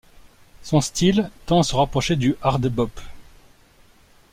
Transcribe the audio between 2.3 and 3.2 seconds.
hard bop.